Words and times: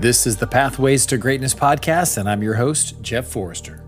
This 0.00 0.28
is 0.28 0.36
the 0.36 0.46
Pathways 0.46 1.06
to 1.06 1.18
Greatness 1.18 1.52
podcast, 1.52 2.18
and 2.18 2.30
I'm 2.30 2.40
your 2.40 2.54
host, 2.54 3.02
Jeff 3.02 3.26
Forrester. 3.26 3.82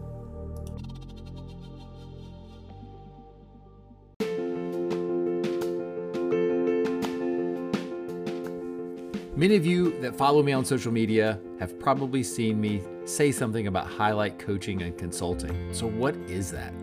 Many 9.36 9.54
of 9.54 9.64
you 9.64 10.00
that 10.00 10.16
follow 10.16 10.42
me 10.42 10.50
on 10.50 10.64
social 10.64 10.90
media 10.90 11.38
have 11.60 11.78
probably 11.78 12.24
seen 12.24 12.60
me 12.60 12.82
say 13.04 13.30
something 13.30 13.68
about 13.68 13.86
Hi-Lite 13.86 14.40
Coaching 14.40 14.82
and 14.82 14.98
Consulting. 14.98 15.72
So, 15.72 15.86
what 15.86 16.16
is 16.28 16.50
that? 16.50 16.74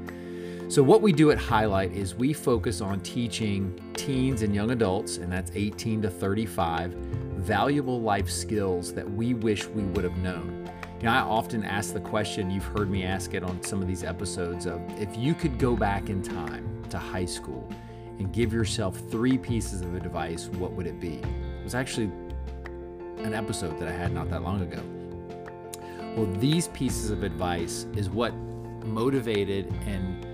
So, 0.70 0.82
what 0.82 1.02
we 1.02 1.12
do 1.12 1.32
at 1.32 1.38
Hi-Lite 1.38 1.91
is 1.91 2.16
we 2.16 2.32
focus 2.32 2.80
on 2.80 3.02
teaching 3.02 3.78
teens 3.94 4.41
and 4.41 4.55
young 4.55 4.71
adults, 4.71 5.18
and 5.18 5.30
that's 5.30 5.52
18 5.54 6.02
to 6.04 6.09
35, 6.09 6.96
valuable 7.38 8.02
life 8.02 8.30
skills 8.30 8.94
that 8.94 9.10
we 9.10 9.34
wish 9.34 9.68
we 9.68 9.84
would 9.84 10.04
have 10.04 10.18
known. 10.18 10.70
You 11.00 11.04
know, 11.04 11.11
I 11.11 11.20
often 11.20 11.64
ask 11.64 11.94
the 11.94 12.00
question, 12.00 12.50
you've 12.50 12.66
heard 12.66 12.89
me 12.89 13.04
ask 13.04 13.34
it 13.34 13.44
on 13.44 13.61
some 13.61 13.82
of 13.82 13.88
these 13.88 14.04
episodes 14.04 14.66
of 14.66 14.82
if 15.00 15.16
you 15.16 15.34
could 15.34 15.60
go 15.60 15.75
back 15.75 16.10
in 16.10 16.24
time 16.24 16.84
to 16.89 16.97
high 16.97 17.25
school 17.25 17.70
and 18.18 18.34
give 18.34 18.52
yourself 18.52 19.00
three 19.11 19.38
pieces 19.38 19.82
of 19.82 19.94
advice, 19.94 20.47
what 20.58 20.71
would 20.71 20.88
it 20.88 21.00
be? 21.00 21.18
It 21.18 21.64
was 21.64 21.75
actually 21.75 22.11
an 23.20 23.34
episode 23.34 23.80
that 23.80 23.88
I 23.88 23.92
had 23.92 24.11
not 24.11 24.30
that 24.32 24.42
long 24.42 24.61
ago. 24.61 24.82
Well, 26.16 26.25
these 26.39 26.69
pieces 26.69 27.11
of 27.11 27.22
advice 27.22 27.86
is 27.96 28.10
what 28.10 28.33
motivated 28.83 29.72
and 29.86 30.25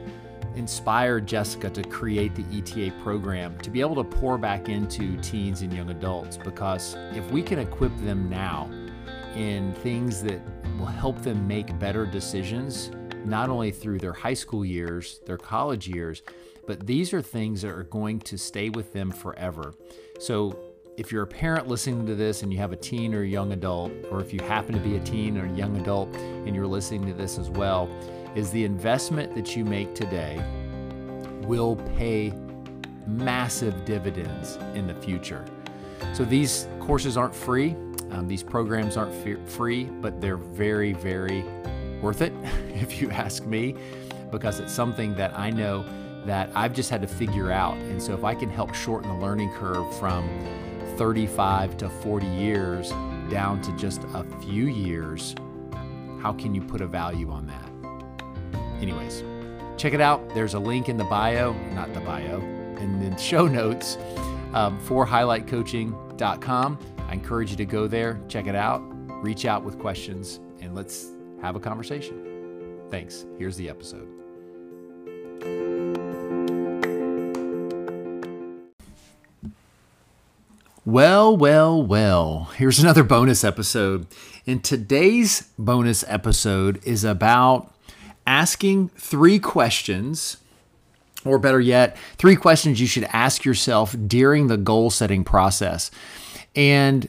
inspired 0.55 1.27
Jessica 1.27 1.69
to 1.69 1.83
create 1.83 2.35
the 2.35 2.45
ETA 2.57 2.93
program 3.01 3.57
to 3.59 3.69
be 3.69 3.81
able 3.81 3.95
to 3.95 4.03
pour 4.03 4.37
back 4.37 4.69
into 4.69 5.17
teens 5.21 5.61
and 5.61 5.73
young 5.73 5.89
adults 5.89 6.37
because 6.37 6.95
if 7.13 7.29
we 7.31 7.41
can 7.41 7.59
equip 7.59 7.95
them 7.97 8.29
now 8.29 8.69
in 9.35 9.73
things 9.75 10.21
that 10.23 10.39
will 10.77 10.85
help 10.85 11.21
them 11.21 11.47
make 11.47 11.77
better 11.79 12.05
decisions, 12.05 12.91
not 13.25 13.49
only 13.49 13.71
through 13.71 13.99
their 13.99 14.13
high 14.13 14.33
school 14.33 14.63
years, 14.63 15.21
their 15.25 15.37
college 15.37 15.87
years, 15.87 16.21
but 16.67 16.85
these 16.85 17.13
are 17.13 17.21
things 17.21 17.61
that 17.61 17.71
are 17.71 17.83
going 17.83 18.19
to 18.19 18.37
stay 18.37 18.69
with 18.69 18.93
them 18.93 19.11
forever. 19.11 19.73
So 20.19 20.57
if 20.97 21.11
you're 21.11 21.23
a 21.23 21.27
parent 21.27 21.67
listening 21.67 22.05
to 22.05 22.15
this 22.15 22.43
and 22.43 22.53
you 22.53 22.59
have 22.59 22.71
a 22.71 22.75
teen 22.75 23.13
or 23.13 23.23
a 23.23 23.27
young 23.27 23.51
adult, 23.51 23.91
or 24.11 24.21
if 24.21 24.31
you 24.33 24.39
happen 24.41 24.73
to 24.73 24.79
be 24.79 24.95
a 24.95 24.99
teen 24.99 25.37
or 25.37 25.45
a 25.45 25.51
young 25.53 25.75
adult 25.77 26.13
and 26.15 26.55
you're 26.55 26.67
listening 26.67 27.05
to 27.07 27.13
this 27.13 27.39
as 27.39 27.49
well, 27.49 27.89
is 28.35 28.51
the 28.51 28.63
investment 28.63 29.35
that 29.35 29.55
you 29.55 29.63
make 29.63 29.93
today 29.95 30.43
will 31.45 31.75
pay 31.97 32.33
massive 33.05 33.85
dividends 33.85 34.57
in 34.75 34.87
the 34.87 34.93
future. 34.95 35.45
So 36.13 36.25
these 36.25 36.67
courses 36.79 37.17
aren't 37.17 37.35
free. 37.35 37.75
Um, 38.11 38.27
these 38.27 38.43
programs 38.43 38.97
aren't 38.97 39.13
free, 39.49 39.85
but 39.85 40.21
they're 40.21 40.37
very, 40.37 40.93
very 40.93 41.43
worth 42.01 42.21
it, 42.21 42.33
if 42.73 43.01
you 43.01 43.09
ask 43.11 43.45
me, 43.45 43.75
because 44.31 44.59
it's 44.59 44.73
something 44.73 45.15
that 45.15 45.37
I 45.37 45.49
know 45.49 45.85
that 46.25 46.49
I've 46.55 46.73
just 46.73 46.89
had 46.89 47.01
to 47.01 47.07
figure 47.07 47.51
out. 47.51 47.75
And 47.75 48.01
so 48.01 48.13
if 48.13 48.23
I 48.23 48.35
can 48.35 48.49
help 48.49 48.73
shorten 48.73 49.09
the 49.09 49.25
learning 49.25 49.51
curve 49.53 49.93
from 49.97 50.27
35 50.97 51.77
to 51.77 51.89
40 51.89 52.27
years 52.27 52.91
down 53.29 53.61
to 53.61 53.75
just 53.75 54.03
a 54.13 54.23
few 54.41 54.67
years, 54.67 55.35
how 56.21 56.33
can 56.33 56.53
you 56.53 56.61
put 56.61 56.81
a 56.81 56.87
value 56.87 57.29
on 57.29 57.47
that? 57.47 57.72
Anyways, 58.83 59.23
check 59.77 59.93
it 59.93 60.01
out. 60.01 60.27
There's 60.33 60.55
a 60.55 60.59
link 60.59 60.89
in 60.89 60.97
the 60.97 61.05
bio, 61.05 61.53
not 61.73 61.93
the 61.93 62.01
bio, 62.01 62.41
in 62.81 62.99
the 62.99 63.17
show 63.21 63.47
notes 63.47 63.97
um, 64.53 64.77
for 64.81 65.07
highlightcoaching.com. 65.07 66.79
I 67.07 67.13
encourage 67.13 67.51
you 67.51 67.55
to 67.55 67.65
go 67.65 67.87
there, 67.87 68.19
check 68.27 68.45
it 68.45 68.55
out, 68.55 68.81
reach 69.23 69.45
out 69.45 69.63
with 69.63 69.79
questions, 69.79 70.41
and 70.59 70.75
let's 70.75 71.07
have 71.41 71.55
a 71.55 71.61
conversation. 71.61 72.81
Thanks. 72.91 73.25
Here's 73.37 73.55
the 73.55 73.69
episode. 73.69 74.09
Well, 80.85 81.37
well, 81.37 81.81
well. 81.81 82.51
Here's 82.57 82.79
another 82.79 83.03
bonus 83.03 83.45
episode. 83.45 84.07
And 84.45 84.61
today's 84.61 85.49
bonus 85.57 86.03
episode 86.09 86.85
is 86.85 87.05
about 87.05 87.72
asking 88.25 88.89
three 88.89 89.39
questions, 89.39 90.37
or 91.25 91.39
better 91.39 91.59
yet, 91.59 91.97
three 92.17 92.35
questions 92.35 92.79
you 92.79 92.87
should 92.87 93.07
ask 93.11 93.45
yourself 93.45 93.95
during 94.07 94.47
the 94.47 94.57
goal 94.57 94.89
setting 94.89 95.23
process. 95.23 95.91
And 96.55 97.07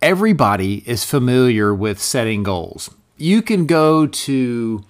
everybody 0.00 0.82
is 0.86 1.04
familiar 1.04 1.74
with 1.74 2.00
setting 2.00 2.42
goals. 2.42 2.90
You 3.16 3.42
can 3.42 3.66
go 3.66 4.06
to 4.06 4.84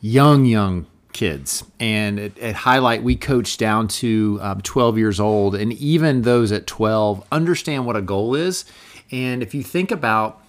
young, 0.00 0.44
young 0.44 0.86
kids. 1.12 1.64
And 1.78 2.18
at, 2.18 2.38
at, 2.38 2.54
Hi-Lite, 2.56 3.02
we 3.02 3.16
coach 3.16 3.56
down 3.58 3.88
to 3.88 4.38
um, 4.42 4.60
12 4.62 4.98
years 4.98 5.20
old. 5.20 5.54
And 5.54 5.72
even 5.74 6.22
those 6.22 6.52
at 6.52 6.66
12 6.66 7.24
understand 7.30 7.86
what 7.86 7.96
a 7.96 8.02
goal 8.02 8.34
is. 8.34 8.64
And 9.10 9.42
if 9.42 9.54
you 9.54 9.62
think 9.62 9.90
about 9.90 10.42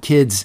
kids, 0.00 0.44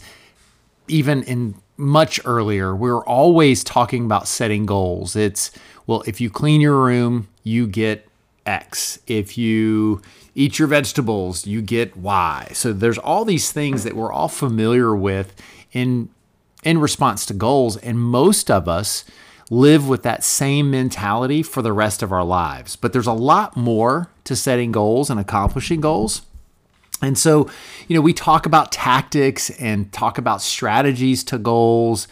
even 0.88 1.24
in 1.24 1.56
much 1.78 2.20
earlier, 2.26 2.76
we're 2.76 3.04
always 3.04 3.64
talking 3.64 4.06
about 4.06 4.28
setting 4.28 4.66
goals. 4.66 5.16
It's, 5.16 5.52
well, 5.88 6.04
if 6.08 6.22
you 6.22 6.30
clean 6.30 6.62
your 6.62 6.82
room, 6.82 7.28
you 7.44 7.68
get 7.68 8.08
X. 8.46 9.00
If 9.08 9.38
you 9.38 10.02
eat 10.36 10.60
your 10.60 10.68
vegetables, 10.68 11.48
you 11.48 11.62
get 11.62 11.98
Y. 11.98 12.50
So 12.54 12.74
there's 12.74 12.98
all 12.98 13.26
these 13.26 13.52
things 13.52 13.84
that 13.84 13.96
we're 13.96 14.12
all 14.12 14.28
familiar 14.28 14.96
with 14.96 15.36
in 15.72 16.10
in 16.64 16.80
response 16.80 17.28
to 17.28 17.34
goals 17.34 17.78
and 17.78 18.00
most 18.00 18.50
of 18.50 18.68
us 18.68 19.06
live 19.52 19.88
with 19.88 20.02
that 20.02 20.24
same 20.24 20.72
mentality 20.72 21.44
for 21.44 21.62
the 21.62 21.72
rest 21.72 22.02
of 22.02 22.12
our 22.12 22.24
lives. 22.24 22.76
But 22.76 22.92
there's 22.92 23.06
a 23.06 23.14
lot 23.14 23.56
more 23.56 24.10
to 24.24 24.36
setting 24.36 24.72
goals 24.72 25.12
and 25.12 25.20
accomplishing 25.20 25.80
goals. 25.80 26.24
And 27.02 27.18
so, 27.18 27.50
you 27.88 27.96
know, 27.96 28.02
we 28.02 28.14
talk 28.14 28.46
about 28.46 28.72
tactics 28.72 29.50
and 29.52 29.92
talk 29.92 30.18
about 30.18 30.42
strategies 30.42 31.24
to 31.26 31.38
goals, 31.38 32.08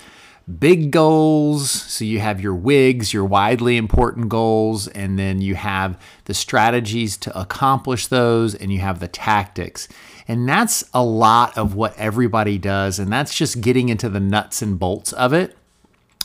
big 0.60 0.92
goals. 0.92 1.72
So 1.72 2.04
you 2.04 2.20
have 2.20 2.42
your 2.42 2.56
WIGs, 2.56 3.14
your 3.14 3.26
widely 3.26 3.78
important 3.78 4.30
goals, 4.30 4.88
and 4.90 5.18
then 5.18 5.42
you 5.42 5.56
have 5.56 6.00
the 6.26 6.34
strategies 6.34 7.16
to 7.18 7.40
accomplish 7.40 8.08
those, 8.08 8.56
and 8.56 8.72
you 8.74 8.80
have 8.80 9.00
the 9.00 9.08
tactics. 9.08 9.88
And 10.28 10.48
that's 10.48 10.84
a 10.94 11.04
lot 11.04 11.58
of 11.58 11.76
what 11.76 11.98
everybody 11.98 12.58
does. 12.58 13.00
And 13.00 13.12
that's 13.12 13.34
just 13.34 13.62
getting 13.62 13.90
into 13.90 14.10
the 14.10 14.20
nuts 14.20 14.62
and 14.62 14.78
bolts 14.78 15.14
of 15.14 15.34
it. 15.34 15.56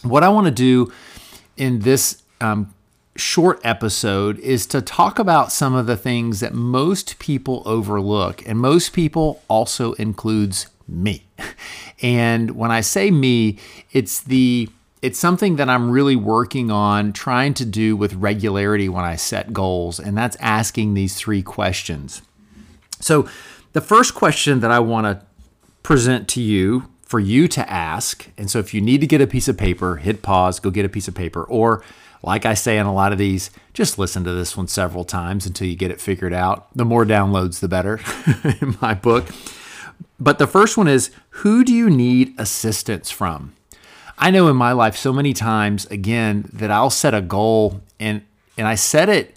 What 0.02 0.22
I 0.22 0.28
want 0.28 0.46
to 0.46 0.52
do 0.52 0.92
in 1.56 1.80
this 1.80 2.22
um, 2.40 2.74
short 3.16 3.60
episode 3.64 4.38
is 4.40 4.66
to 4.66 4.80
talk 4.80 5.18
about 5.18 5.52
some 5.52 5.74
of 5.74 5.86
the 5.86 5.96
things 5.96 6.40
that 6.40 6.54
most 6.54 7.18
people 7.18 7.62
overlook, 7.66 8.46
and 8.46 8.58
most 8.58 8.92
people 8.92 9.42
also 9.48 9.92
includes 9.94 10.66
me. 10.86 11.26
And 12.00 12.52
when 12.52 12.70
I 12.70 12.80
say 12.80 13.10
me, 13.10 13.58
it's 13.90 14.20
the 14.20 14.68
it's 15.02 15.18
something 15.18 15.56
that 15.56 15.68
I'm 15.68 15.90
really 15.90 16.14
working 16.14 16.70
on 16.70 17.12
trying 17.12 17.54
to 17.54 17.64
do 17.64 17.96
with 17.96 18.14
regularity 18.14 18.88
when 18.88 19.04
I 19.04 19.16
set 19.16 19.52
goals, 19.52 19.98
and 19.98 20.16
that's 20.16 20.36
asking 20.36 20.94
these 20.94 21.16
three 21.16 21.42
questions. 21.42 22.22
So, 23.00 23.28
the 23.72 23.80
first 23.80 24.14
question 24.14 24.60
that 24.60 24.70
I 24.70 24.78
want 24.78 25.06
to 25.06 25.26
present 25.82 26.28
to 26.28 26.40
you 26.40 26.88
for 27.08 27.18
you 27.18 27.48
to 27.48 27.70
ask. 27.70 28.28
And 28.36 28.50
so 28.50 28.58
if 28.58 28.74
you 28.74 28.82
need 28.82 29.00
to 29.00 29.06
get 29.06 29.22
a 29.22 29.26
piece 29.26 29.48
of 29.48 29.56
paper, 29.56 29.96
hit 29.96 30.20
pause, 30.20 30.60
go 30.60 30.70
get 30.70 30.84
a 30.84 30.90
piece 30.90 31.08
of 31.08 31.14
paper. 31.14 31.42
Or, 31.42 31.82
like 32.22 32.46
I 32.46 32.54
say 32.54 32.78
in 32.78 32.86
a 32.86 32.94
lot 32.94 33.12
of 33.12 33.18
these, 33.18 33.50
just 33.72 33.98
listen 33.98 34.24
to 34.24 34.32
this 34.32 34.56
one 34.56 34.68
several 34.68 35.04
times 35.04 35.46
until 35.46 35.68
you 35.68 35.76
get 35.76 35.90
it 35.90 36.00
figured 36.00 36.32
out. 36.32 36.68
The 36.74 36.84
more 36.84 37.04
downloads, 37.04 37.60
the 37.60 37.68
better 37.68 38.00
in 38.60 38.76
my 38.80 38.94
book. 38.94 39.26
But 40.20 40.38
the 40.38 40.46
first 40.46 40.76
one 40.76 40.88
is 40.88 41.10
who 41.30 41.64
do 41.64 41.72
you 41.72 41.88
need 41.88 42.34
assistance 42.38 43.10
from? 43.10 43.54
I 44.18 44.30
know 44.32 44.48
in 44.48 44.56
my 44.56 44.72
life 44.72 44.96
so 44.96 45.12
many 45.12 45.32
times, 45.32 45.86
again, 45.86 46.50
that 46.52 46.72
I'll 46.72 46.90
set 46.90 47.14
a 47.14 47.20
goal 47.20 47.80
and, 48.00 48.22
and 48.56 48.66
I 48.66 48.74
set 48.74 49.08
it 49.08 49.36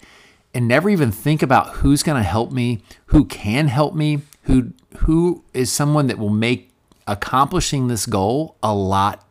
and 0.52 0.66
never 0.66 0.90
even 0.90 1.12
think 1.12 1.42
about 1.42 1.76
who's 1.76 2.02
going 2.02 2.20
to 2.20 2.28
help 2.28 2.50
me, 2.50 2.82
who 3.06 3.24
can 3.24 3.68
help 3.68 3.94
me, 3.94 4.22
who 4.42 4.72
who 4.98 5.42
is 5.54 5.72
someone 5.72 6.06
that 6.08 6.18
will 6.18 6.30
make 6.30 6.70
accomplishing 7.06 7.88
this 7.88 8.06
goal 8.06 8.56
a 8.62 8.74
lot 8.74 9.24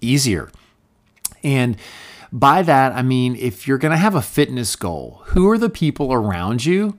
easier. 0.00 0.50
And 1.42 1.76
by 2.32 2.62
that, 2.62 2.92
I 2.92 3.02
mean, 3.02 3.36
if 3.36 3.68
you're 3.68 3.78
going 3.78 3.92
to 3.92 3.98
have 3.98 4.14
a 4.14 4.22
fitness 4.22 4.74
goal, 4.74 5.22
who 5.26 5.48
are 5.50 5.58
the 5.58 5.68
people 5.68 6.12
around 6.12 6.64
you 6.64 6.98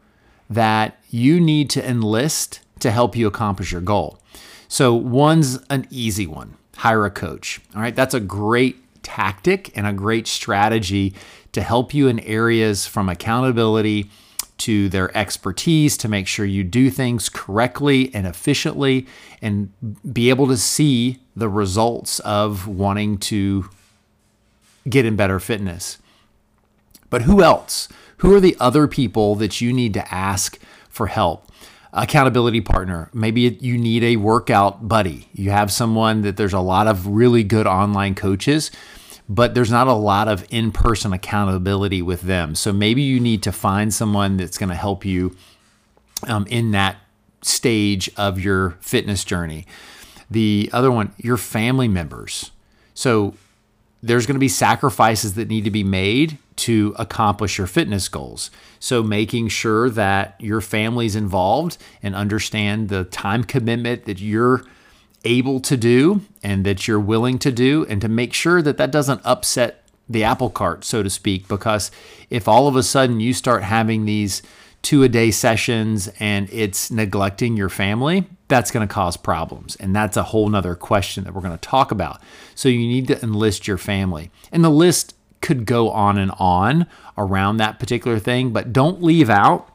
that 0.50 1.00
you 1.10 1.40
need 1.40 1.70
to 1.72 1.88
enlist 1.88 2.60
to 2.80 2.92
help 2.92 3.16
you 3.16 3.26
accomplish 3.26 3.72
your 3.72 3.82
goal? 3.82 4.20
So, 4.68 4.94
one's 4.94 5.60
an 5.70 5.88
easy 5.90 6.28
one 6.28 6.58
hire 6.78 7.06
a 7.06 7.12
coach. 7.12 7.62
All 7.76 7.82
right, 7.82 7.96
that's 7.96 8.14
a 8.14 8.20
great 8.20 8.78
tactic 9.04 9.76
and 9.78 9.86
a 9.86 9.94
great 9.94 10.28
strategy 10.28 11.14
to 11.52 11.62
help 11.62 11.94
you 11.94 12.08
in 12.08 12.20
areas 12.22 12.86
from 12.86 13.10
accountability 13.10 14.10
to 14.58 14.90
their 14.90 15.16
expertise 15.16 15.98
to 15.98 16.08
make 16.08 16.28
sure 16.28 16.46
you 16.46 16.64
do 16.64 16.90
things 16.90 17.30
correctly 17.30 18.14
and 18.14 18.26
efficiently 18.26 19.06
and 19.42 19.72
be 20.12 20.30
able 20.30 20.48
to 20.48 20.58
see 20.58 21.20
the 21.36 21.50
results 21.50 22.20
of 22.20 22.68
wanting 22.68 23.18
to 23.18 23.70
get 24.88 25.06
in 25.06 25.16
better 25.16 25.40
fitness. 25.40 25.98
But 27.10 27.24
who 27.24 27.42
else? 27.42 27.90
Who 28.18 28.34
are 28.36 28.40
the 28.40 28.58
other 28.60 28.88
people 28.88 29.36
that 29.36 29.62
you 29.62 29.74
need 29.74 29.94
to 29.94 30.14
ask 30.14 30.60
for 30.90 31.08
help? 31.08 31.48
Accountability 31.92 32.62
partner. 32.62 33.10
Maybe 33.14 33.42
you 33.42 33.78
need 33.78 34.04
a 34.04 34.16
workout 34.16 34.88
buddy. 34.88 35.28
You 35.34 35.52
have 35.52 35.72
someone 35.72 36.22
that 36.24 36.38
there's 36.38 36.54
a 36.54 36.60
lot 36.60 36.88
of 36.88 37.06
really 37.06 37.44
good 37.44 37.68
online 37.68 38.16
coaches 38.16 38.72
but 39.30 39.54
there's 39.56 39.72
not 39.72 39.88
a 39.88 39.94
lot 39.94 40.28
of 40.28 40.46
in 40.50 40.72
person 40.72 41.14
accountability 41.14 42.02
with 42.02 42.22
them. 42.22 42.56
So 42.56 42.74
maybe 42.74 43.02
you 43.02 43.20
need 43.20 43.42
to 43.44 43.52
find 43.52 43.94
someone 43.94 44.38
that's 44.38 44.58
going 44.58 44.70
to 44.70 44.76
help 44.76 45.06
you 45.06 45.36
um, 46.28 46.46
in 46.50 46.72
that 46.72 46.98
stage 47.42 48.10
of 48.18 48.40
your 48.40 48.72
fitness 48.82 49.24
journey. 49.24 49.66
The 50.30 50.70
other 50.74 50.92
one, 50.92 51.14
your 51.18 51.38
family 51.38 51.88
members. 51.88 52.52
So 52.94 53.36
there's 54.04 54.26
going 54.26 54.36
to 54.36 54.40
be 54.40 54.50
sacrifices 54.50 55.36
that 55.36 55.48
need 55.48 55.64
to 55.64 55.72
be 55.72 55.84
made 55.84 56.38
to 56.58 56.94
accomplish 57.00 57.58
your 57.58 57.68
fitness 57.68 58.10
goals. 58.10 58.52
So 58.80 59.02
making 59.02 59.48
sure 59.48 59.90
that 59.90 60.36
your 60.40 60.60
family's 60.60 61.16
involved 61.16 61.78
and 62.04 62.14
understand 62.14 62.90
the 62.90 63.06
time 63.06 63.46
commitment 63.46 64.04
that 64.04 64.20
you're 64.20 64.66
able 65.24 65.62
to 65.62 65.78
do 65.78 66.22
and 66.44 66.66
that 66.66 66.86
you're 66.86 67.00
willing 67.00 67.40
to 67.40 67.52
do, 67.52 67.86
and 67.88 68.02
to 68.02 68.10
make 68.10 68.34
sure 68.34 68.62
that 68.62 68.76
that 68.76 68.92
doesn't 68.92 69.22
upset 69.24 69.86
the 70.10 70.26
apple 70.26 70.50
cart, 70.50 70.84
so 70.84 71.02
to 71.02 71.10
speak. 71.10 71.48
Because 71.48 71.90
if 72.30 72.46
all 72.46 72.68
of 72.68 72.76
a 72.76 72.84
sudden 72.84 73.22
you 73.22 73.34
start 73.34 73.64
having 73.64 74.04
these 74.04 74.42
two 74.82 75.02
a 75.04 75.08
day 75.08 75.32
sessions 75.32 76.10
and 76.20 76.50
it's 76.52 76.92
neglecting 76.92 77.56
your 77.56 77.70
family, 77.70 78.28
that's 78.54 78.70
going 78.70 78.88
to 78.88 78.94
cause 78.94 79.18
problems. 79.18 79.76
And 79.78 79.96
that's 79.96 80.16
a 80.16 80.22
whole 80.22 80.48
nother 80.48 80.76
question 80.76 81.24
that 81.24 81.34
we're 81.34 81.42
going 81.42 81.58
to 81.58 81.68
talk 81.68 81.92
about. 81.92 82.22
So 82.54 82.70
you 82.70 82.78
need 82.78 83.08
to 83.08 83.20
enlist 83.24 83.68
your 83.68 83.80
family. 83.80 84.30
And 84.52 84.64
the 84.64 84.70
list 84.70 85.16
could 85.42 85.66
go 85.66 85.90
on 85.90 86.20
and 86.20 86.32
on 86.38 86.86
around 87.18 87.58
that 87.58 87.80
particular 87.80 88.20
thing, 88.20 88.52
but 88.52 88.72
don't 88.72 89.02
leave 89.02 89.28
out 89.28 89.68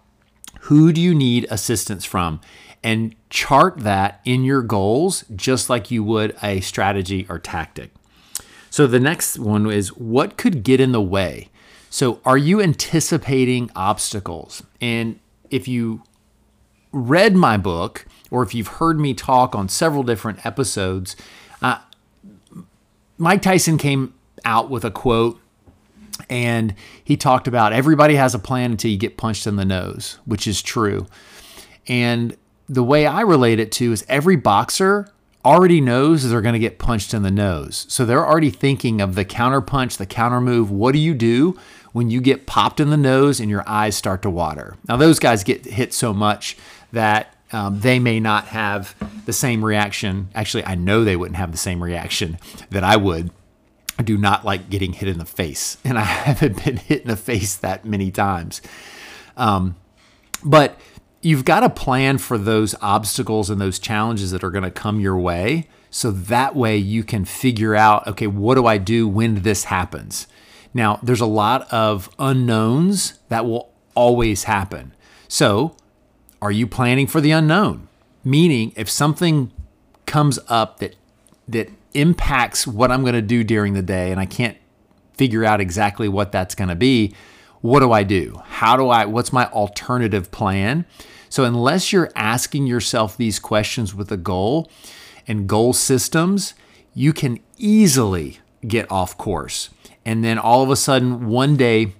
who 0.60 0.92
do 0.92 1.00
you 1.00 1.12
need 1.12 1.48
assistance 1.50 2.04
from 2.04 2.40
and 2.84 3.16
chart 3.30 3.80
that 3.80 4.20
in 4.24 4.44
your 4.44 4.62
goals 4.62 5.24
just 5.34 5.68
like 5.68 5.90
you 5.90 6.04
would 6.04 6.36
a 6.40 6.60
strategy 6.60 7.26
or 7.28 7.40
tactic. 7.40 7.90
So 8.70 8.86
the 8.86 9.00
next 9.00 9.40
one 9.40 9.68
is 9.68 9.88
what 9.96 10.36
could 10.36 10.62
get 10.62 10.78
in 10.78 10.92
the 10.92 11.02
way? 11.02 11.48
So 11.90 12.20
are 12.24 12.38
you 12.38 12.62
anticipating 12.62 13.72
obstacles? 13.74 14.62
And 14.80 15.18
if 15.50 15.66
you 15.66 16.04
read 16.92 17.34
my 17.34 17.56
book 17.56 18.06
or 18.30 18.42
if 18.42 18.54
you've 18.54 18.68
heard 18.68 18.98
me 18.98 19.14
talk 19.14 19.54
on 19.54 19.68
several 19.68 20.02
different 20.02 20.44
episodes, 20.44 21.16
uh, 21.62 21.78
Mike 23.16 23.42
Tyson 23.42 23.78
came 23.78 24.14
out 24.44 24.70
with 24.70 24.84
a 24.84 24.90
quote 24.90 25.40
and 26.28 26.74
he 27.02 27.16
talked 27.16 27.48
about 27.48 27.72
everybody 27.72 28.16
has 28.16 28.34
a 28.34 28.38
plan 28.38 28.72
until 28.72 28.90
you 28.90 28.96
get 28.96 29.16
punched 29.16 29.46
in 29.46 29.56
the 29.56 29.64
nose, 29.64 30.18
which 30.24 30.46
is 30.46 30.62
true. 30.62 31.06
And 31.86 32.36
the 32.68 32.84
way 32.84 33.06
I 33.06 33.22
relate 33.22 33.58
it 33.58 33.72
to 33.72 33.92
is 33.92 34.04
every 34.08 34.36
boxer 34.36 35.10
already 35.44 35.80
knows 35.80 36.28
they're 36.28 36.42
going 36.42 36.52
to 36.54 36.58
get 36.58 36.78
punched 36.78 37.14
in 37.14 37.22
the 37.22 37.30
nose. 37.30 37.86
So 37.88 38.04
they're 38.04 38.26
already 38.26 38.50
thinking 38.50 39.00
of 39.00 39.14
the 39.14 39.24
counter 39.24 39.60
punch, 39.60 39.96
the 39.96 40.06
counter 40.06 40.40
move. 40.40 40.70
What 40.70 40.92
do 40.92 40.98
you 40.98 41.14
do 41.14 41.58
when 41.92 42.10
you 42.10 42.20
get 42.20 42.46
popped 42.46 42.80
in 42.80 42.90
the 42.90 42.96
nose 42.96 43.40
and 43.40 43.48
your 43.48 43.66
eyes 43.66 43.96
start 43.96 44.20
to 44.22 44.30
water? 44.30 44.76
Now, 44.88 44.96
those 44.96 45.18
guys 45.18 45.44
get 45.44 45.64
hit 45.64 45.94
so 45.94 46.12
much 46.12 46.56
that 46.92 47.34
um, 47.52 47.80
they 47.80 47.98
may 47.98 48.20
not 48.20 48.46
have 48.46 48.94
the 49.26 49.32
same 49.32 49.64
reaction. 49.64 50.28
Actually, 50.34 50.64
I 50.64 50.74
know 50.74 51.04
they 51.04 51.16
wouldn't 51.16 51.36
have 51.36 51.52
the 51.52 51.58
same 51.58 51.82
reaction 51.82 52.38
that 52.70 52.84
I 52.84 52.96
would. 52.96 53.30
I 53.98 54.02
do 54.02 54.16
not 54.16 54.44
like 54.44 54.70
getting 54.70 54.92
hit 54.92 55.08
in 55.08 55.18
the 55.18 55.24
face, 55.24 55.76
and 55.84 55.98
I 55.98 56.02
haven't 56.02 56.64
been 56.64 56.76
hit 56.76 57.02
in 57.02 57.08
the 57.08 57.16
face 57.16 57.56
that 57.56 57.84
many 57.84 58.10
times. 58.10 58.60
Um, 59.36 59.76
but 60.44 60.78
you've 61.20 61.44
got 61.44 61.60
to 61.60 61.70
plan 61.70 62.18
for 62.18 62.38
those 62.38 62.74
obstacles 62.80 63.50
and 63.50 63.60
those 63.60 63.78
challenges 63.78 64.30
that 64.30 64.44
are 64.44 64.50
going 64.50 64.64
to 64.64 64.70
come 64.70 65.00
your 65.00 65.18
way. 65.18 65.68
So 65.90 66.10
that 66.10 66.54
way 66.54 66.76
you 66.76 67.02
can 67.02 67.24
figure 67.24 67.74
out, 67.74 68.06
okay, 68.06 68.26
what 68.26 68.54
do 68.54 68.66
I 68.66 68.78
do 68.78 69.08
when 69.08 69.42
this 69.42 69.64
happens? 69.64 70.26
Now, 70.74 71.00
there's 71.02 71.20
a 71.20 71.26
lot 71.26 71.72
of 71.72 72.10
unknowns 72.18 73.18
that 73.30 73.46
will 73.46 73.72
always 73.94 74.44
happen. 74.44 74.94
So, 75.28 75.76
are 76.40 76.52
you 76.52 76.66
planning 76.66 77.06
for 77.06 77.20
the 77.20 77.30
unknown? 77.30 77.88
Meaning, 78.24 78.72
if 78.76 78.90
something 78.90 79.52
comes 80.06 80.38
up 80.48 80.78
that 80.78 80.96
that 81.48 81.70
impacts 81.94 82.66
what 82.66 82.90
I'm 82.90 83.02
going 83.02 83.14
to 83.14 83.22
do 83.22 83.42
during 83.42 83.72
the 83.72 83.82
day 83.82 84.10
and 84.10 84.20
I 84.20 84.26
can't 84.26 84.56
figure 85.14 85.44
out 85.44 85.60
exactly 85.60 86.08
what 86.08 86.30
that's 86.30 86.54
going 86.54 86.68
to 86.68 86.76
be, 86.76 87.14
what 87.60 87.80
do 87.80 87.90
I 87.90 88.04
do? 88.04 88.40
How 88.44 88.76
do 88.76 88.88
I, 88.88 89.04
what's 89.06 89.32
my 89.32 89.46
alternative 89.46 90.30
plan? 90.30 90.84
So, 91.28 91.44
unless 91.44 91.92
you're 91.92 92.10
asking 92.14 92.66
yourself 92.66 93.16
these 93.16 93.38
questions 93.38 93.94
with 93.94 94.10
a 94.12 94.16
goal 94.16 94.70
and 95.26 95.48
goal 95.48 95.72
systems, 95.72 96.54
you 96.94 97.12
can 97.12 97.40
easily 97.58 98.38
get 98.66 98.90
off 98.90 99.18
course. 99.18 99.70
And 100.04 100.24
then 100.24 100.38
all 100.38 100.62
of 100.62 100.70
a 100.70 100.76
sudden, 100.76 101.26
one 101.26 101.56
day 101.56 101.94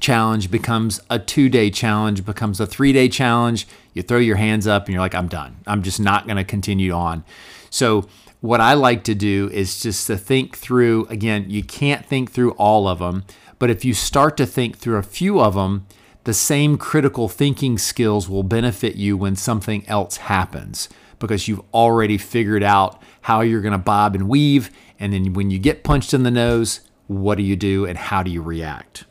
challenge 0.00 0.50
becomes 0.50 1.00
a 1.10 1.18
two 1.18 1.48
day 1.48 1.70
challenge, 1.70 2.24
becomes 2.24 2.60
a 2.60 2.66
three 2.66 2.92
day 2.92 3.08
challenge. 3.08 3.66
You 3.94 4.02
throw 4.02 4.18
your 4.18 4.36
hands 4.36 4.66
up 4.66 4.86
and 4.86 4.92
you're 4.92 5.02
like, 5.02 5.14
I'm 5.14 5.28
done. 5.28 5.58
I'm 5.66 5.82
just 5.82 6.00
not 6.00 6.26
going 6.26 6.36
to 6.36 6.44
continue 6.44 6.92
on. 6.92 7.24
So, 7.70 8.08
what 8.40 8.60
I 8.60 8.72
like 8.72 9.04
to 9.04 9.14
do 9.14 9.50
is 9.52 9.82
just 9.82 10.06
to 10.06 10.16
think 10.16 10.56
through 10.56 11.06
again, 11.10 11.50
you 11.50 11.62
can't 11.62 12.06
think 12.06 12.30
through 12.30 12.52
all 12.52 12.88
of 12.88 12.98
them, 12.98 13.24
but 13.58 13.68
if 13.68 13.84
you 13.84 13.92
start 13.92 14.38
to 14.38 14.46
think 14.46 14.78
through 14.78 14.96
a 14.96 15.02
few 15.02 15.40
of 15.40 15.54
them, 15.54 15.86
the 16.24 16.34
same 16.34 16.78
critical 16.78 17.28
thinking 17.28 17.76
skills 17.76 18.28
will 18.28 18.42
benefit 18.42 18.96
you 18.96 19.16
when 19.16 19.36
something 19.36 19.86
else 19.88 20.16
happens 20.18 20.88
because 21.18 21.48
you've 21.48 21.62
already 21.72 22.18
figured 22.18 22.62
out 22.62 23.02
how 23.22 23.42
you're 23.42 23.60
going 23.60 23.72
to 23.72 23.78
bob 23.78 24.14
and 24.14 24.28
weave. 24.28 24.70
And 24.98 25.12
then 25.12 25.32
when 25.34 25.50
you 25.50 25.58
get 25.58 25.84
punched 25.84 26.12
in 26.12 26.22
the 26.22 26.30
nose, 26.30 26.80
what 27.06 27.36
do 27.36 27.42
you 27.42 27.56
do 27.56 27.86
and 27.86 27.96
how 27.96 28.22
do 28.22 28.30
you 28.30 28.42
react? 28.42 29.04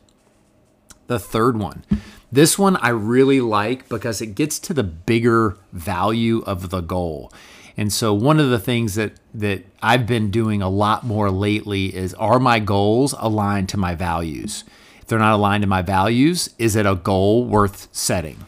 The 1.09 1.17
third 1.17 1.57
one. 1.57 1.83
This 2.31 2.59
one 2.59 2.75
I 2.77 2.89
really 2.89 3.41
like 3.41 3.89
because 3.89 4.21
it 4.21 4.35
gets 4.35 4.59
to 4.59 4.75
the 4.75 4.83
bigger 4.83 5.57
value 5.73 6.43
of 6.45 6.69
the 6.69 6.81
goal. 6.81 7.33
And 7.75 7.91
so 7.91 8.13
one 8.13 8.39
of 8.39 8.51
the 8.51 8.59
things 8.59 8.93
that 8.93 9.13
that 9.33 9.65
I've 9.81 10.05
been 10.05 10.29
doing 10.29 10.61
a 10.61 10.69
lot 10.69 11.03
more 11.03 11.31
lately 11.31 11.95
is 11.95 12.13
are 12.13 12.39
my 12.39 12.59
goals 12.59 13.15
aligned 13.17 13.69
to 13.69 13.77
my 13.77 13.95
values? 13.95 14.63
If 15.01 15.07
they're 15.07 15.17
not 15.17 15.33
aligned 15.33 15.63
to 15.63 15.67
my 15.67 15.81
values, 15.81 16.53
is 16.59 16.75
it 16.75 16.85
a 16.85 16.93
goal 16.93 17.43
worth 17.43 17.87
setting? 17.91 18.45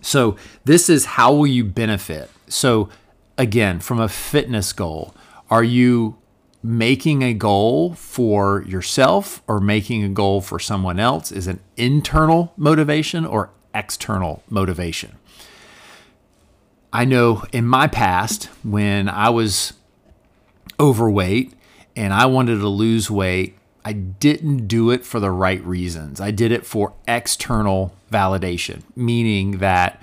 So 0.00 0.36
this 0.64 0.88
is 0.88 1.04
how 1.04 1.34
will 1.34 1.48
you 1.48 1.64
benefit? 1.64 2.30
So 2.46 2.88
again, 3.36 3.80
from 3.80 3.98
a 3.98 4.08
fitness 4.08 4.72
goal, 4.72 5.12
are 5.50 5.64
you 5.64 6.18
making 6.64 7.22
a 7.22 7.34
goal 7.34 7.92
for 7.92 8.64
yourself 8.66 9.42
or 9.46 9.60
making 9.60 10.02
a 10.02 10.08
goal 10.08 10.40
for 10.40 10.58
someone 10.58 10.98
else? 10.98 11.30
Is 11.30 11.46
an 11.46 11.60
internal 11.76 12.54
motivation 12.56 13.26
or 13.26 13.50
external 13.74 14.42
motivation? 14.48 15.16
I 16.90 17.04
know 17.04 17.44
in 17.52 17.66
my 17.66 17.86
past 17.86 18.46
when 18.62 19.10
I 19.10 19.28
was 19.28 19.74
overweight 20.80 21.52
and 21.94 22.14
I 22.14 22.26
wanted 22.26 22.60
to 22.60 22.68
lose 22.68 23.10
weight, 23.10 23.58
I 23.84 23.92
didn't 23.92 24.66
do 24.66 24.90
it 24.90 25.04
for 25.04 25.20
the 25.20 25.30
right 25.30 25.62
reasons. 25.64 26.18
I 26.18 26.30
did 26.30 26.50
it 26.50 26.64
for 26.64 26.94
external 27.06 27.94
validation, 28.10 28.84
meaning 28.96 29.58
that 29.58 30.00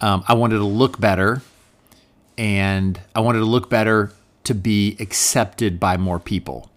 um, 0.00 0.22
I 0.28 0.34
wanted 0.34 0.58
to 0.58 0.64
look 0.64 1.00
better 1.00 1.42
and 2.38 3.00
I 3.14 3.20
wanted 3.20 3.40
to 3.40 3.46
look 3.46 3.68
better 3.68 4.12
to 4.46 4.54
be 4.54 4.96
accepted 4.98 5.78
by 5.78 5.96
more 5.96 6.18
people. 6.18 6.70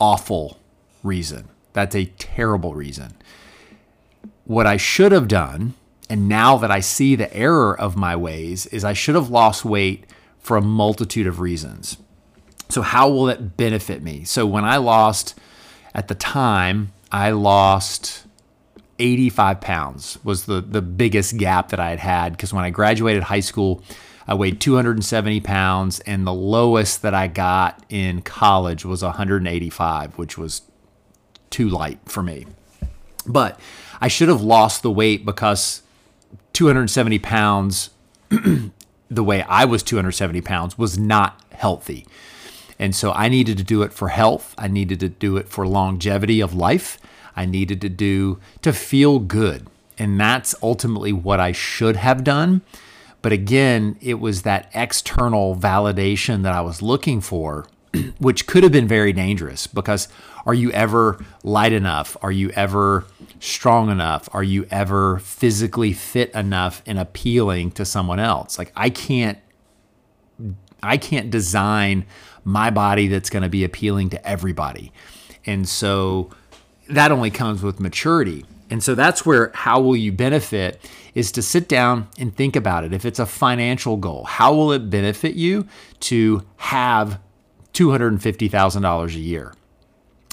Awful 0.00 0.58
reason. 1.02 1.48
That's 1.72 1.96
a 1.96 2.06
terrible 2.18 2.74
reason. 2.74 3.14
What 4.44 4.66
I 4.66 4.76
should 4.76 5.12
have 5.12 5.28
done 5.28 5.74
and 6.12 6.28
now 6.28 6.58
that 6.58 6.70
I 6.70 6.80
see 6.80 7.16
the 7.16 7.34
error 7.34 7.74
of 7.74 7.96
my 7.96 8.14
ways, 8.16 8.66
is 8.66 8.84
I 8.84 8.92
should 8.92 9.14
have 9.14 9.30
lost 9.30 9.64
weight 9.64 10.04
for 10.38 10.58
a 10.58 10.60
multitude 10.60 11.26
of 11.26 11.40
reasons. 11.40 11.96
So, 12.68 12.82
how 12.82 13.08
will 13.08 13.30
it 13.30 13.56
benefit 13.56 14.02
me? 14.02 14.24
So, 14.24 14.44
when 14.44 14.62
I 14.62 14.76
lost 14.76 15.38
at 15.94 16.08
the 16.08 16.14
time, 16.14 16.92
I 17.10 17.30
lost 17.30 18.26
85 18.98 19.62
pounds 19.62 20.18
was 20.22 20.44
the, 20.44 20.60
the 20.60 20.82
biggest 20.82 21.38
gap 21.38 21.70
that 21.70 21.80
I 21.80 21.88
had 21.88 21.98
had 21.98 22.32
because 22.32 22.52
when 22.52 22.64
I 22.64 22.68
graduated 22.68 23.22
high 23.22 23.40
school, 23.40 23.82
I 24.26 24.34
weighed 24.34 24.60
270 24.60 25.40
pounds, 25.40 26.00
and 26.00 26.26
the 26.26 26.32
lowest 26.32 27.02
that 27.02 27.14
I 27.14 27.26
got 27.26 27.84
in 27.88 28.22
college 28.22 28.84
was 28.84 29.02
185, 29.02 30.16
which 30.16 30.38
was 30.38 30.62
too 31.50 31.68
light 31.68 31.98
for 32.06 32.22
me. 32.22 32.46
But 33.26 33.58
I 34.00 34.08
should 34.08 34.28
have 34.28 34.42
lost 34.42 34.82
the 34.82 34.90
weight 34.90 35.24
because 35.24 35.82
270 36.52 37.18
pounds, 37.18 37.90
the 39.08 39.24
way 39.24 39.42
I 39.42 39.64
was 39.64 39.82
270 39.82 40.40
pounds, 40.40 40.78
was 40.78 40.98
not 40.98 41.40
healthy. 41.52 42.06
And 42.78 42.96
so 42.96 43.12
I 43.12 43.28
needed 43.28 43.58
to 43.58 43.64
do 43.64 43.82
it 43.82 43.92
for 43.92 44.08
health. 44.08 44.54
I 44.58 44.66
needed 44.66 44.98
to 45.00 45.08
do 45.08 45.36
it 45.36 45.48
for 45.48 45.66
longevity 45.66 46.40
of 46.40 46.54
life. 46.54 46.98
I 47.36 47.46
needed 47.46 47.80
to 47.82 47.88
do 47.88 48.40
to 48.62 48.72
feel 48.72 49.18
good. 49.18 49.68
And 49.98 50.18
that's 50.18 50.54
ultimately 50.62 51.12
what 51.12 51.38
I 51.38 51.52
should 51.52 51.96
have 51.96 52.24
done. 52.24 52.62
But 53.22 53.32
again, 53.32 53.96
it 54.00 54.14
was 54.14 54.42
that 54.42 54.70
external 54.74 55.56
validation 55.56 56.42
that 56.42 56.52
I 56.52 56.60
was 56.60 56.82
looking 56.82 57.20
for, 57.20 57.66
which 58.18 58.46
could 58.46 58.64
have 58.64 58.72
been 58.72 58.88
very 58.88 59.12
dangerous 59.12 59.66
because 59.66 60.08
are 60.44 60.54
you 60.54 60.72
ever 60.72 61.24
light 61.44 61.72
enough? 61.72 62.16
Are 62.20 62.32
you 62.32 62.50
ever 62.50 63.06
strong 63.38 63.90
enough? 63.90 64.28
Are 64.32 64.42
you 64.42 64.66
ever 64.70 65.18
physically 65.20 65.92
fit 65.92 66.34
enough 66.34 66.82
and 66.84 66.98
appealing 66.98 67.70
to 67.72 67.84
someone 67.84 68.18
else? 68.18 68.58
Like 68.58 68.72
I 68.74 68.90
can't 68.90 69.38
I 70.82 70.96
can't 70.96 71.30
design 71.30 72.06
my 72.44 72.70
body 72.70 73.06
that's 73.06 73.30
going 73.30 73.44
to 73.44 73.48
be 73.48 73.62
appealing 73.62 74.10
to 74.10 74.28
everybody. 74.28 74.92
And 75.46 75.68
so 75.68 76.30
that 76.88 77.12
only 77.12 77.30
comes 77.30 77.62
with 77.62 77.78
maturity. 77.78 78.44
And 78.72 78.82
so 78.82 78.94
that's 78.94 79.26
where 79.26 79.50
how 79.52 79.82
will 79.82 79.96
you 79.96 80.12
benefit 80.12 80.80
is 81.14 81.30
to 81.32 81.42
sit 81.42 81.68
down 81.68 82.08
and 82.18 82.34
think 82.34 82.56
about 82.56 82.84
it. 82.84 82.94
If 82.94 83.04
it's 83.04 83.18
a 83.18 83.26
financial 83.26 83.98
goal, 83.98 84.24
how 84.24 84.54
will 84.54 84.72
it 84.72 84.88
benefit 84.88 85.34
you 85.34 85.68
to 86.00 86.46
have 86.56 87.20
$250,000 87.74 89.14
a 89.14 89.18
year? 89.18 89.52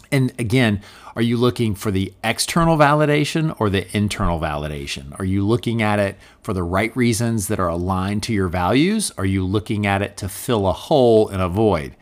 And 0.10 0.32
again, 0.40 0.82
are 1.18 1.22
you 1.22 1.36
looking 1.36 1.76
for 1.76 1.92
the 1.92 2.14
external 2.24 2.78
validation 2.78 3.54
or 3.60 3.70
the 3.70 3.86
internal 3.96 4.40
validation? 4.40 5.20
Are 5.20 5.26
you 5.26 5.46
looking 5.46 5.82
at 5.82 6.00
it 6.00 6.16
for 6.42 6.54
the 6.54 6.64
right 6.64 6.96
reasons 6.96 7.50
that 7.50 7.60
are 7.60 7.68
aligned 7.68 8.24
to 8.24 8.34
your 8.34 8.48
values? 8.48 9.12
Are 9.18 9.26
you 9.26 9.46
looking 9.46 9.86
at 9.86 10.02
it 10.02 10.16
to 10.16 10.30
fill 10.30 10.66
a 10.66 10.72
hole 10.72 11.28
in 11.28 11.42
a 11.42 11.50
void? 11.50 11.94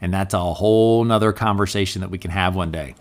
And 0.00 0.12
that's 0.12 0.34
a 0.34 0.54
whole 0.54 1.04
nother 1.04 1.32
conversation 1.32 2.00
that 2.00 2.10
we 2.10 2.18
can 2.18 2.32
have 2.32 2.56
one 2.56 2.72
day. 2.72 2.96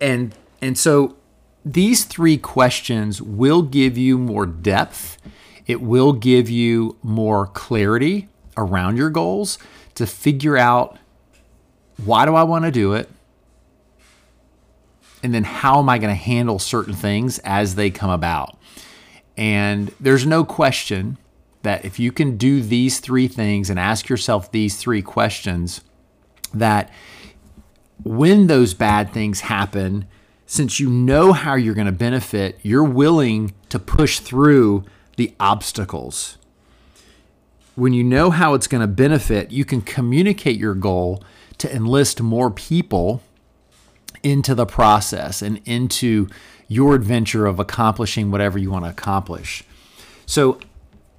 And 0.00 0.34
and 0.60 0.76
so 0.76 1.16
these 1.66 2.04
three 2.04 2.38
questions 2.38 3.20
will 3.20 3.60
give 3.60 3.98
you 3.98 4.18
more 4.18 4.46
depth. 4.46 5.18
It 5.66 5.82
will 5.82 6.12
give 6.12 6.48
you 6.48 6.96
more 7.02 7.48
clarity 7.48 8.28
around 8.56 8.96
your 8.96 9.10
goals 9.10 9.58
to 9.96 10.06
figure 10.06 10.56
out 10.56 10.96
why 12.04 12.24
do 12.24 12.36
I 12.36 12.44
want 12.44 12.66
to 12.66 12.70
do 12.70 12.92
it? 12.92 13.10
And 15.24 15.34
then 15.34 15.42
how 15.42 15.80
am 15.80 15.88
I 15.88 15.98
going 15.98 16.14
to 16.14 16.14
handle 16.14 16.60
certain 16.60 16.94
things 16.94 17.40
as 17.40 17.74
they 17.74 17.90
come 17.90 18.10
about? 18.10 18.56
And 19.36 19.92
there's 19.98 20.24
no 20.24 20.44
question 20.44 21.18
that 21.62 21.84
if 21.84 21.98
you 21.98 22.12
can 22.12 22.36
do 22.36 22.62
these 22.62 23.00
three 23.00 23.26
things 23.26 23.70
and 23.70 23.78
ask 23.78 24.08
yourself 24.08 24.52
these 24.52 24.76
three 24.76 25.02
questions, 25.02 25.80
that 26.54 26.92
when 28.04 28.46
those 28.46 28.72
bad 28.72 29.10
things 29.10 29.40
happen, 29.40 30.06
since 30.46 30.78
you 30.78 30.88
know 30.88 31.32
how 31.32 31.54
you're 31.54 31.74
going 31.74 31.86
to 31.86 31.92
benefit, 31.92 32.58
you're 32.62 32.84
willing 32.84 33.52
to 33.68 33.78
push 33.78 34.20
through 34.20 34.84
the 35.16 35.34
obstacles. 35.40 36.38
When 37.74 37.92
you 37.92 38.04
know 38.04 38.30
how 38.30 38.54
it's 38.54 38.68
going 38.68 38.80
to 38.80 38.86
benefit, 38.86 39.50
you 39.50 39.64
can 39.64 39.82
communicate 39.82 40.56
your 40.56 40.74
goal 40.74 41.22
to 41.58 41.74
enlist 41.74 42.22
more 42.22 42.50
people 42.50 43.22
into 44.22 44.54
the 44.54 44.66
process 44.66 45.42
and 45.42 45.60
into 45.64 46.28
your 46.68 46.94
adventure 46.94 47.46
of 47.46 47.58
accomplishing 47.58 48.30
whatever 48.30 48.58
you 48.58 48.70
want 48.70 48.84
to 48.84 48.90
accomplish. 48.90 49.62
So 50.26 50.58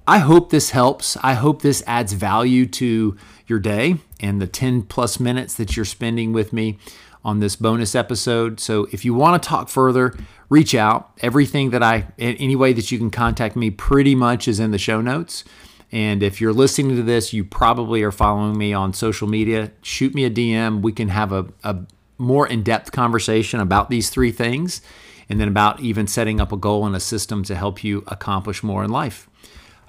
I 0.06 0.18
hope 0.18 0.50
this 0.50 0.70
helps. 0.70 1.16
I 1.22 1.34
hope 1.34 1.62
this 1.62 1.82
adds 1.86 2.12
value 2.12 2.66
to 2.66 3.16
your 3.46 3.58
day 3.58 3.96
and 4.20 4.40
the 4.40 4.46
10 4.46 4.82
plus 4.82 5.20
minutes 5.20 5.54
that 5.54 5.76
you're 5.76 5.84
spending 5.84 6.32
with 6.32 6.52
me 6.52 6.78
on 7.24 7.40
this 7.40 7.56
bonus 7.56 7.94
episode. 7.94 8.60
So 8.60 8.86
if 8.92 9.04
you 9.04 9.14
want 9.14 9.42
to 9.42 9.48
talk 9.48 9.68
further, 9.68 10.14
reach 10.48 10.74
out. 10.74 11.12
Everything 11.20 11.70
that 11.70 11.82
I, 11.82 12.08
any 12.18 12.56
way 12.56 12.72
that 12.72 12.90
you 12.90 12.98
can 12.98 13.10
contact 13.10 13.56
me, 13.56 13.70
pretty 13.70 14.14
much 14.14 14.48
is 14.48 14.60
in 14.60 14.70
the 14.70 14.78
show 14.78 15.00
notes. 15.00 15.44
And 15.90 16.22
if 16.22 16.40
you're 16.40 16.52
listening 16.52 16.96
to 16.96 17.02
this, 17.02 17.32
you 17.32 17.44
probably 17.44 18.02
are 18.02 18.12
following 18.12 18.58
me 18.58 18.72
on 18.72 18.92
social 18.92 19.26
media. 19.26 19.72
Shoot 19.82 20.14
me 20.14 20.24
a 20.24 20.30
DM. 20.30 20.82
We 20.82 20.92
can 20.92 21.08
have 21.08 21.32
a, 21.32 21.46
a 21.64 21.78
more 22.18 22.46
in 22.46 22.62
depth 22.62 22.92
conversation 22.92 23.60
about 23.60 23.88
these 23.88 24.10
three 24.10 24.32
things 24.32 24.82
and 25.28 25.40
then 25.40 25.48
about 25.48 25.80
even 25.80 26.06
setting 26.06 26.40
up 26.40 26.52
a 26.52 26.56
goal 26.56 26.86
and 26.86 26.96
a 26.96 27.00
system 27.00 27.42
to 27.44 27.54
help 27.54 27.84
you 27.84 28.02
accomplish 28.06 28.62
more 28.62 28.84
in 28.84 28.90
life. 28.90 29.28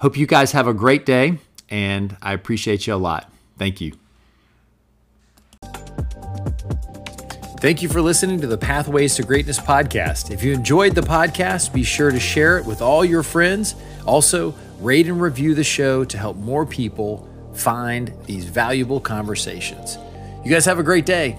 Hope 0.00 0.16
you 0.16 0.26
guys 0.26 0.52
have 0.52 0.66
a 0.66 0.74
great 0.74 1.04
day, 1.04 1.38
and 1.68 2.16
I 2.22 2.32
appreciate 2.32 2.86
you 2.86 2.94
a 2.94 2.96
lot. 2.96 3.30
Thank 3.58 3.80
you. 3.80 3.92
Thank 7.60 7.82
you 7.82 7.90
for 7.90 8.00
listening 8.00 8.40
to 8.40 8.46
the 8.46 8.56
Pathways 8.56 9.16
to 9.16 9.22
Greatness 9.22 9.58
podcast. 9.58 10.30
If 10.30 10.42
you 10.42 10.54
enjoyed 10.54 10.94
the 10.94 11.02
podcast, 11.02 11.74
be 11.74 11.82
sure 11.82 12.10
to 12.10 12.18
share 12.18 12.56
it 12.56 12.64
with 12.64 12.80
all 12.80 13.04
your 13.04 13.22
friends. 13.22 13.74
Also, 14.06 14.54
rate 14.78 15.08
and 15.08 15.20
review 15.20 15.54
the 15.54 15.62
show 15.62 16.02
to 16.06 16.16
help 16.16 16.38
more 16.38 16.64
people 16.64 17.28
find 17.52 18.14
these 18.24 18.46
valuable 18.46 18.98
conversations. 18.98 19.98
You 20.42 20.50
guys 20.50 20.64
have 20.64 20.78
a 20.78 20.82
great 20.82 21.04
day. 21.04 21.36